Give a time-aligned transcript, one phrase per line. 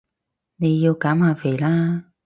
[0.55, 2.05] 你要減下肥啦